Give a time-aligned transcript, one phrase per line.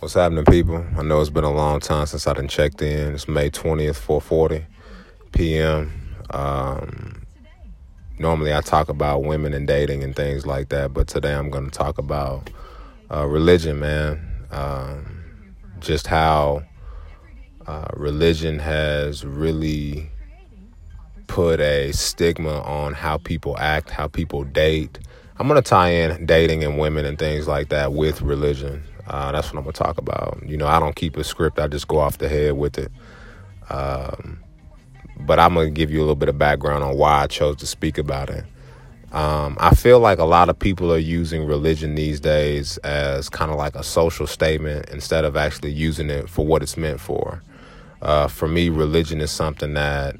[0.00, 0.82] What's happening, people?
[0.96, 3.12] I know it's been a long time since I done checked in.
[3.12, 4.64] It's May 20th, 4:40
[5.32, 5.92] p.m.
[6.30, 7.26] Um,
[8.18, 11.66] normally, I talk about women and dating and things like that, but today I'm going
[11.66, 12.48] to talk about
[13.14, 14.46] uh, religion, man.
[14.50, 15.22] Um,
[15.80, 16.62] just how
[17.66, 20.08] uh, religion has really
[21.26, 24.98] put a stigma on how people act, how people date.
[25.38, 28.82] I'm going to tie in dating and women and things like that with religion.
[29.10, 30.42] Uh, that's what I'm gonna talk about.
[30.46, 32.92] You know, I don't keep a script; I just go off the head with it.
[33.68, 34.38] Um,
[35.18, 37.66] but I'm gonna give you a little bit of background on why I chose to
[37.66, 38.44] speak about it.
[39.12, 43.50] Um, I feel like a lot of people are using religion these days as kind
[43.50, 47.42] of like a social statement instead of actually using it for what it's meant for.
[48.02, 50.16] Uh, for me, religion is something that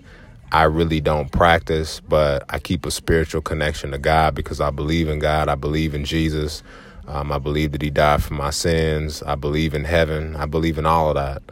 [0.52, 5.08] I really don't practice, but I keep a spiritual connection to God because I believe
[5.08, 5.48] in God.
[5.48, 6.64] I believe in Jesus.
[7.06, 9.22] Um, I believe that he died for my sins.
[9.24, 10.36] I believe in heaven.
[10.36, 11.42] I believe in all of that.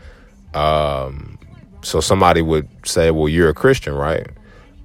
[0.59, 1.39] Um,
[1.83, 4.27] so somebody would say, well, you're a Christian, right?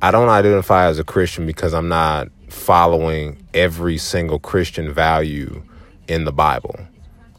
[0.01, 5.63] I don't identify as a Christian because I'm not following every single Christian value
[6.07, 6.75] in the Bible.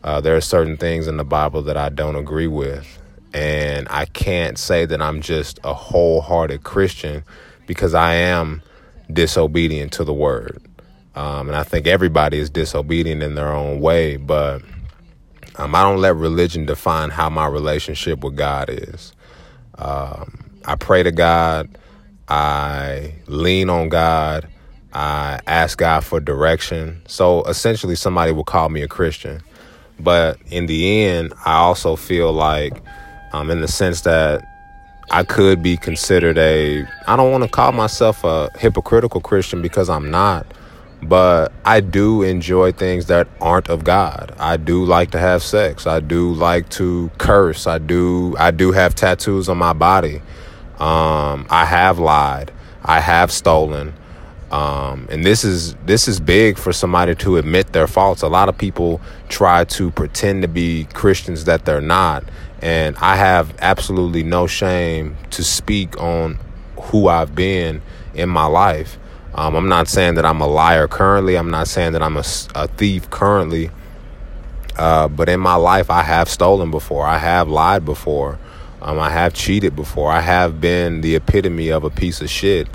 [0.02, 2.98] Uh, there are certain things in the Bible that I don't agree with.
[3.32, 7.24] And I can't say that I'm just a wholehearted Christian
[7.66, 8.62] because I am
[9.12, 10.62] disobedient to the word.
[11.14, 14.62] Um, and I think everybody is disobedient in their own way, but
[15.56, 19.12] um, I don't let religion define how my relationship with God is.
[19.78, 21.78] Um, I pray to God,
[22.28, 24.48] I lean on God,
[24.92, 27.02] I ask God for direction.
[27.06, 29.42] So essentially, somebody will call me a Christian.
[30.00, 32.82] But in the end, I also feel like,
[33.32, 34.44] um, in the sense that
[35.10, 39.88] I could be considered a, I don't want to call myself a hypocritical Christian because
[39.88, 40.46] I'm not
[41.08, 44.34] but I do enjoy things that aren't of God.
[44.38, 45.86] I do like to have sex.
[45.86, 47.66] I do like to curse.
[47.66, 50.22] I do I do have tattoos on my body.
[50.78, 52.52] Um, I have lied.
[52.82, 53.94] I have stolen.
[54.50, 58.22] Um, and this is this is big for somebody to admit their faults.
[58.22, 62.24] A lot of people try to pretend to be Christians that they're not,
[62.62, 66.38] and I have absolutely no shame to speak on
[66.78, 67.82] who I've been
[68.14, 68.96] in my life.
[69.34, 71.36] Um, I'm not saying that I'm a liar currently.
[71.36, 72.24] I'm not saying that I'm a,
[72.54, 73.70] a thief currently.
[74.76, 77.06] Uh, but in my life, I have stolen before.
[77.06, 78.38] I have lied before.
[78.80, 80.10] Um, I have cheated before.
[80.12, 82.68] I have been the epitome of a piece of shit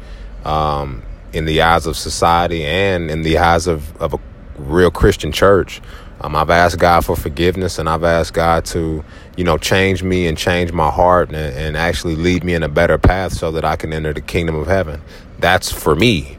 [0.43, 1.03] um,
[1.33, 4.19] in the eyes of society and in the eyes of, of a
[4.57, 5.81] real Christian church.
[6.21, 9.05] Um, I've asked God for forgiveness and I've asked God to,
[9.37, 12.67] you know, change me and change my heart and, and actually lead me in a
[12.67, 15.01] better path so that I can enter the kingdom of heaven.
[15.37, 16.38] That's for me.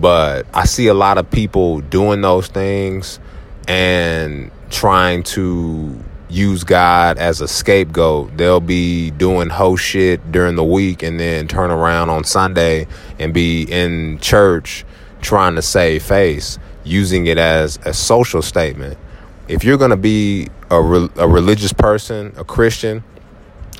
[0.00, 3.18] But I see a lot of people doing those things
[3.66, 5.98] and trying to
[6.28, 8.36] use God as a scapegoat.
[8.36, 12.86] They'll be doing whole shit during the week and then turn around on Sunday
[13.18, 14.84] and be in church
[15.20, 18.98] trying to save face, using it as a social statement.
[19.48, 23.02] If you're going to be a, re- a religious person, a Christian,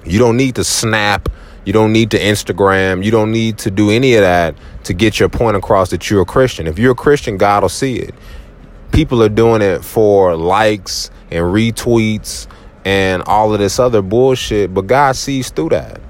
[0.05, 1.29] you don't need to snap
[1.69, 3.05] you don't need to Instagram.
[3.05, 6.23] You don't need to do any of that to get your point across that you're
[6.23, 6.67] a Christian.
[6.67, 8.15] If you're a Christian, God will see it.
[8.91, 12.47] People are doing it for likes and retweets
[12.87, 16.01] and all of this other bullshit, but God sees through that.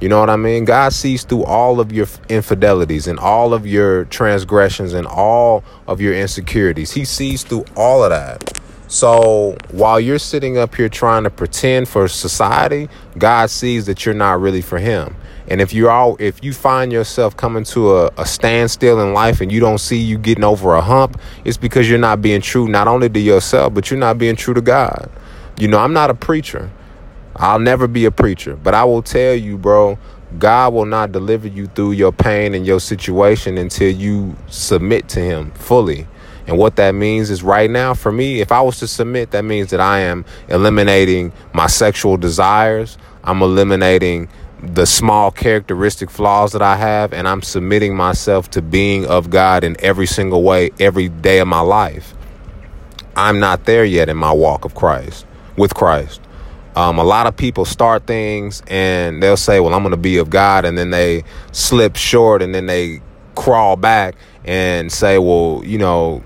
[0.00, 0.64] You know what I mean?
[0.64, 6.00] God sees through all of your infidelities and all of your transgressions and all of
[6.00, 6.90] your insecurities.
[6.90, 8.60] He sees through all of that.
[8.88, 12.88] So while you're sitting up here trying to pretend for society,
[13.18, 15.16] God sees that you're not really for Him.
[15.48, 19.40] And if you're all, if you find yourself coming to a, a standstill in life
[19.40, 22.68] and you don't see you getting over a hump, it's because you're not being true
[22.68, 25.10] not only to yourself, but you're not being true to God.
[25.58, 26.70] You know, I'm not a preacher.
[27.36, 29.98] I'll never be a preacher, but I will tell you, bro,
[30.38, 35.20] God will not deliver you through your pain and your situation until you submit to
[35.20, 36.06] Him fully.
[36.46, 39.44] And what that means is right now, for me, if I was to submit, that
[39.44, 42.98] means that I am eliminating my sexual desires.
[43.24, 44.28] I'm eliminating
[44.62, 49.64] the small characteristic flaws that I have, and I'm submitting myself to being of God
[49.64, 52.14] in every single way, every day of my life.
[53.16, 55.26] I'm not there yet in my walk of Christ,
[55.56, 56.20] with Christ.
[56.76, 60.18] Um, a lot of people start things and they'll say, Well, I'm going to be
[60.18, 60.66] of God.
[60.66, 63.00] And then they slip short and then they
[63.34, 66.22] crawl back and say, Well, you know,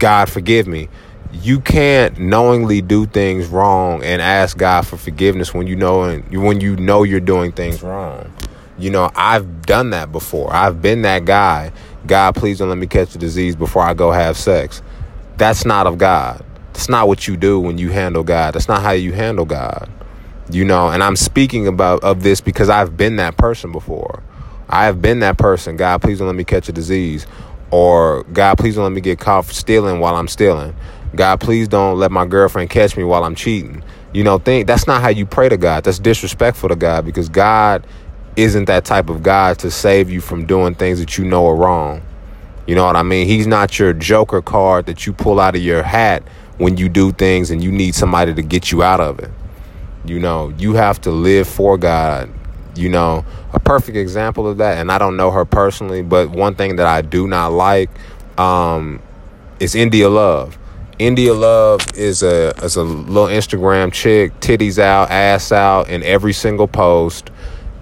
[0.00, 0.88] God forgive me.
[1.32, 6.42] You can't knowingly do things wrong and ask God for forgiveness when you know and
[6.42, 8.32] when you know you're doing things wrong.
[8.78, 10.52] You know, I've done that before.
[10.52, 11.70] I've been that guy.
[12.06, 14.82] God, please don't let me catch the disease before I go have sex.
[15.36, 16.44] That's not of God.
[16.72, 18.54] That's not what you do when you handle God.
[18.54, 19.88] That's not how you handle God.
[20.50, 24.22] You know, and I'm speaking about of this because I've been that person before.
[24.68, 25.76] I have been that person.
[25.76, 27.26] God, please don't let me catch a disease.
[27.70, 30.74] Or God, please don't let me get caught for stealing while I'm stealing.
[31.14, 33.82] God, please don't let my girlfriend catch me while I'm cheating.
[34.12, 35.84] You know, think that's not how you pray to God.
[35.84, 37.86] That's disrespectful to God because God
[38.36, 41.54] isn't that type of God to save you from doing things that you know are
[41.54, 42.02] wrong.
[42.66, 43.26] You know what I mean?
[43.26, 46.22] He's not your joker card that you pull out of your hat
[46.58, 49.30] when you do things and you need somebody to get you out of it.
[50.04, 52.30] You know, you have to live for God.
[52.80, 56.54] You know, a perfect example of that, and I don't know her personally, but one
[56.54, 57.90] thing that I do not like
[58.38, 59.02] um,
[59.60, 60.58] is India Love.
[60.98, 66.32] India Love is a is a little Instagram chick, titties out, ass out in every
[66.32, 67.30] single post.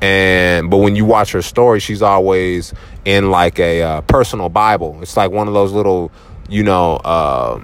[0.00, 2.72] And but when you watch her story, she's always
[3.04, 4.98] in like a uh, personal Bible.
[5.02, 6.12] It's like one of those little,
[6.48, 7.62] you know, uh,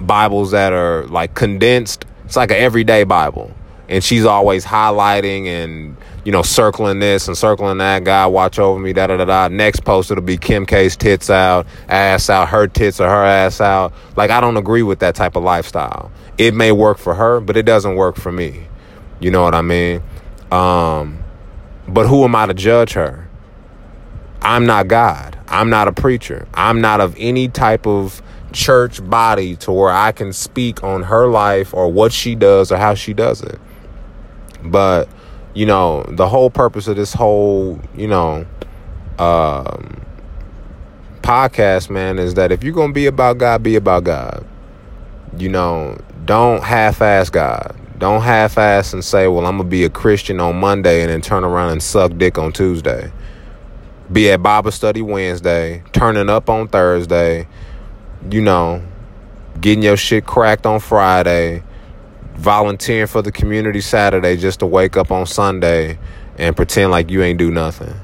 [0.00, 2.04] Bibles that are like condensed.
[2.24, 3.52] It's like an everyday Bible,
[3.92, 8.04] and she's always highlighting and you know, circling this and circling that.
[8.04, 8.92] guy watch over me.
[8.92, 9.48] Da da da da.
[9.48, 13.60] Next post, it'll be Kim K's tits out, ass out, her tits or her ass
[13.60, 13.92] out.
[14.16, 16.10] Like, I don't agree with that type of lifestyle.
[16.38, 18.66] It may work for her, but it doesn't work for me.
[19.20, 20.02] You know what I mean?
[20.50, 21.22] Um,
[21.88, 23.28] but who am I to judge her?
[24.40, 25.38] I'm not God.
[25.48, 26.48] I'm not a preacher.
[26.54, 28.22] I'm not of any type of
[28.52, 32.76] church body to where I can speak on her life or what she does or
[32.76, 33.58] how she does it.
[34.64, 35.08] But
[35.54, 38.46] you know, the whole purpose of this whole, you know,
[39.18, 40.02] um,
[41.20, 44.46] podcast, man, is that if you're to be about God, be about God.
[45.36, 47.76] You know, don't half ass God.
[47.98, 51.20] Don't half ass and say, well, I'm to be a Christian on Monday and then
[51.20, 53.12] turn around and suck dick on Tuesday.
[54.10, 57.46] Be at Bible study Wednesday, turning up on Thursday,
[58.30, 58.82] you know,
[59.60, 61.62] getting your shit cracked on Friday
[62.34, 65.98] volunteering for the community Saturday just to wake up on Sunday
[66.38, 67.94] and pretend like you ain't do nothing.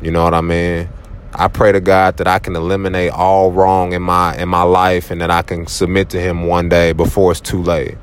[0.00, 0.88] You know what I mean?
[1.34, 5.10] I pray to God that I can eliminate all wrong in my in my life
[5.10, 7.96] and that I can submit to him one day before it's too late.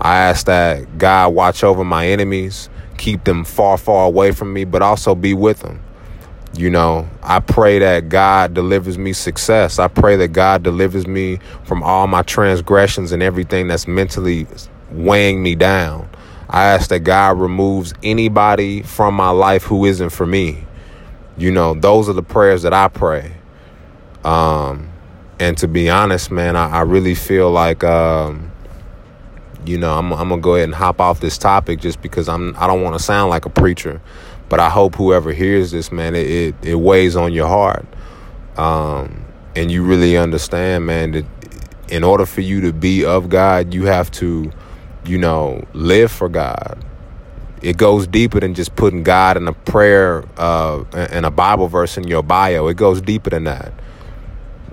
[0.00, 2.68] I ask that God watch over my enemies,
[2.98, 5.83] keep them far far away from me, but also be with them.
[6.56, 9.80] You know, I pray that God delivers me success.
[9.80, 14.46] I pray that God delivers me from all my transgressions and everything that's mentally
[14.92, 16.08] weighing me down.
[16.48, 20.64] I ask that God removes anybody from my life who isn't for me.
[21.36, 23.32] You know, those are the prayers that I pray.
[24.22, 24.90] Um,
[25.40, 28.52] and to be honest, man, I, I really feel like, um,
[29.66, 32.54] you know, I'm, I'm gonna go ahead and hop off this topic just because I'm
[32.56, 34.00] I don't want to sound like a preacher.
[34.48, 37.86] But I hope whoever hears this, man, it, it, it weighs on your heart.
[38.56, 39.24] Um,
[39.56, 41.24] and you really understand, man, that
[41.88, 44.50] in order for you to be of God, you have to,
[45.04, 46.78] you know, live for God.
[47.62, 51.96] It goes deeper than just putting God in a prayer uh, and a Bible verse
[51.96, 52.66] in your bio.
[52.68, 53.72] It goes deeper than that.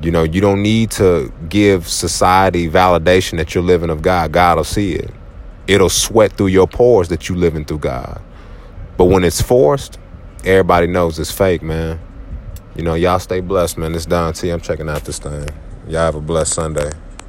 [0.02, 4.32] You know, you don't need to give society validation that you're living of God.
[4.32, 5.12] God will see it.
[5.68, 8.22] It'll sweat through your pores that you're living through God.
[9.02, 9.98] But when it's forced,
[10.46, 12.00] everybody knows it's fake, man.
[12.76, 13.96] You know, y'all stay blessed, man.
[13.96, 14.52] It's Don T.
[14.52, 15.50] I'm checking out this thing.
[15.88, 16.92] Y'all have a blessed Sunday.